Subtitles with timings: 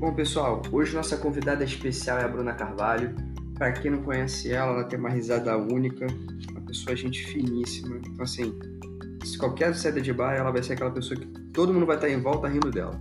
[0.00, 3.14] Bom, pessoal, hoje nossa convidada especial é a Bruna Carvalho.
[3.54, 6.06] Para quem não conhece ela, ela tem uma risada única,
[6.52, 7.98] uma pessoa gente finíssima.
[7.98, 8.58] Então, assim,
[9.22, 12.08] se qualquer saída de bar, ela vai ser aquela pessoa que todo mundo vai estar
[12.08, 12.98] em volta rindo dela.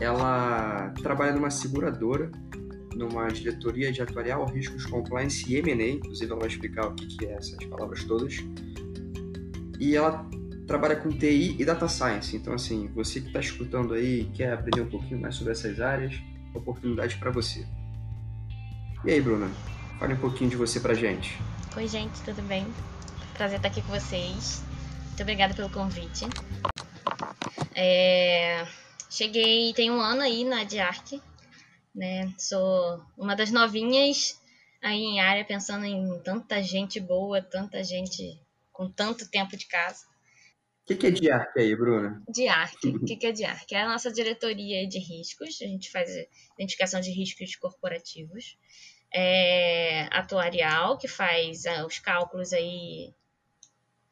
[0.00, 2.30] Ela trabalha numa seguradora,
[2.94, 5.94] numa diretoria de atuarial, riscos, compliance e M&A.
[5.94, 8.36] Inclusive, ela vai explicar o que, que é essas palavras todas.
[9.80, 10.30] E ela
[10.70, 12.36] trabalha com TI e Data Science.
[12.36, 16.14] Então, assim, você que está escutando aí quer aprender um pouquinho mais sobre essas áreas,
[16.54, 17.66] oportunidade para você.
[19.04, 19.50] E aí, Bruna?
[19.98, 21.36] Fale um pouquinho de você pra gente.
[21.76, 22.64] Oi, gente, tudo bem?
[23.34, 24.62] Prazer estar aqui com vocês.
[25.06, 26.26] Muito obrigada pelo convite.
[27.74, 28.64] É...
[29.10, 31.20] Cheguei, tem um ano aí na Diarc,
[31.92, 32.32] né?
[32.38, 34.40] Sou uma das novinhas
[34.80, 38.40] aí em área, pensando em tanta gente boa, tanta gente
[38.72, 40.08] com tanto tempo de casa.
[40.90, 42.20] O que, que é DIARC aí, Bruna?
[42.28, 42.84] DIARC.
[42.86, 43.72] O que, que é DIARC?
[43.72, 45.56] É a nossa diretoria de riscos.
[45.62, 46.10] A gente faz
[46.54, 48.58] identificação de riscos corporativos.
[49.14, 53.14] É atuarial, que faz ah, os cálculos aí.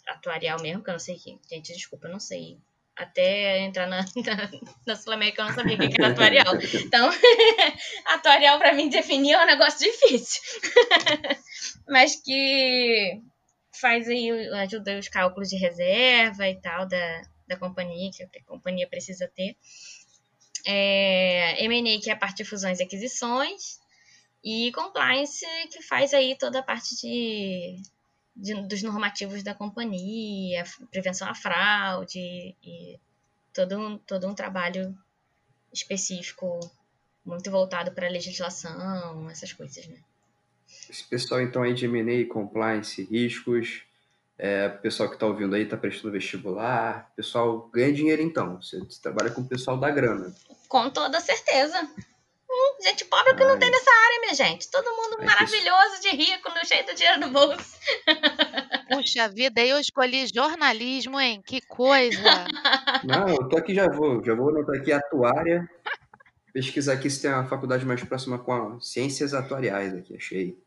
[0.07, 1.37] Atuarial mesmo, que eu não sei que.
[1.51, 2.59] Gente, desculpa, eu não sei.
[2.97, 4.51] Até entrar na, na,
[4.87, 6.55] na Sul-América eu não sabia o que era atuarial.
[6.75, 7.11] Então,
[8.07, 10.41] atuarial para mim definir é um negócio difícil.
[11.89, 13.21] Mas que
[13.81, 18.89] faz aí, ajuda os cálculos de reserva e tal da, da companhia, que a companhia
[18.89, 19.57] precisa ter.
[20.67, 23.79] É, M&A, que é a parte de fusões e aquisições.
[24.45, 27.83] E compliance, que faz aí toda a parte de,
[28.37, 32.99] de dos normativos da companhia, prevenção à fraude e
[33.53, 34.97] todo um, todo um trabalho
[35.73, 36.61] específico
[37.25, 39.99] muito voltado para a legislação, essas coisas, né?
[40.89, 43.83] Esse pessoal, então, aí de M&A, compliance, riscos,
[44.39, 49.03] é, pessoal que está ouvindo aí está prestando vestibular, pessoal ganha dinheiro então, você, você,
[49.03, 50.33] trabalha com o pessoal da grana.
[50.69, 51.77] Com toda certeza.
[52.51, 53.49] Hum, gente pobre que Ai.
[53.49, 54.71] não tem nessa área, minha gente.
[54.71, 57.79] Todo mundo Ai, maravilhoso, de rico, no cheio do dinheiro no bolso.
[58.89, 61.43] Puxa vida, eu escolhi jornalismo, hein?
[61.45, 62.47] Que coisa!
[63.05, 65.69] Não, eu tô aqui já vou, já vou anotar aqui atuária,
[66.53, 70.59] pesquisar aqui se tem a faculdade mais próxima com a ciências atuariais aqui, achei.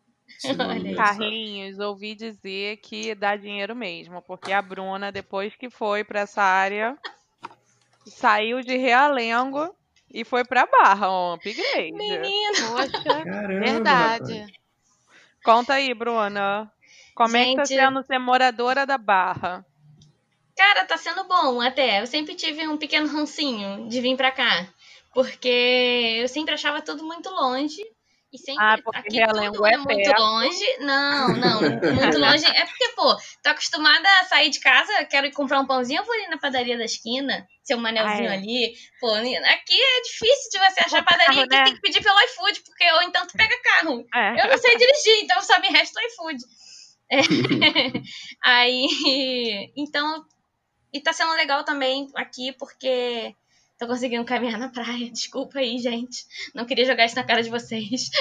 [0.95, 6.41] Carlinhos, ouvi dizer que dá dinheiro mesmo, porque a Bruna, depois que foi para essa
[6.41, 6.97] área,
[8.05, 9.75] saiu de Realengo
[10.13, 11.91] e foi para Barra, um upgrade.
[11.91, 12.67] Menina!
[12.69, 14.33] Poxa, Caramba, verdade.
[14.39, 14.61] Rapaz.
[15.43, 16.71] Conta aí, Bruna.
[17.15, 17.47] Como Gente...
[17.47, 19.65] é que tá sendo ser moradora da Barra?
[20.55, 22.01] Cara, tá sendo bom até.
[22.01, 24.67] Eu sempre tive um pequeno rancinho de vir pra cá.
[25.13, 27.81] Porque eu sempre achava tudo muito longe.
[28.33, 30.21] E sempre ah, porque aqui tudo é, é muito perto.
[30.21, 30.77] longe.
[30.79, 32.45] Não, não, muito longe.
[32.45, 33.13] É porque, pô,
[33.43, 36.37] tô acostumada a sair de casa, quero ir comprar um pãozinho, eu vou ir na
[36.37, 38.37] padaria da esquina, seu manelzinho ah, é.
[38.37, 38.73] ali.
[39.01, 41.63] Pô, aqui é difícil de você achar padaria, carro, aqui né?
[41.65, 44.05] tem que pedir pelo iFood, porque ou então tu pega carro.
[44.15, 44.45] É.
[44.45, 46.41] Eu não sei dirigir, então só me resta o iFood.
[47.11, 47.17] É.
[48.45, 50.23] Aí, então,
[50.93, 53.35] e tá sendo legal também aqui, porque
[53.81, 55.09] Tô conseguindo caminhar na praia.
[55.09, 56.23] Desculpa aí, gente.
[56.53, 58.11] Não queria jogar isso na cara de vocês.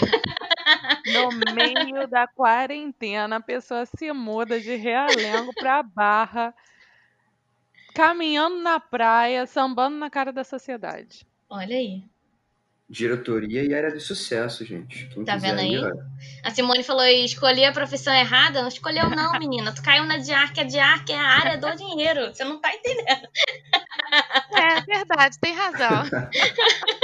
[1.12, 6.54] No meio da quarentena, a pessoa se muda de Realengo pra Barra,
[7.94, 11.26] caminhando na praia, sambando na cara da sociedade.
[11.50, 12.04] Olha aí.
[12.90, 15.06] Diretoria e área de sucesso, gente.
[15.14, 15.76] Quem tá vendo aí?
[15.76, 15.92] aí
[16.42, 18.60] a Simone falou: escolhi a profissão errada.
[18.60, 19.72] Não escolheu, não, menina.
[19.72, 20.58] Tu caiu na DIARC.
[20.58, 22.34] A DIARC é a área do dinheiro.
[22.34, 23.28] Você não tá entendendo.
[24.52, 26.02] É verdade, tem razão.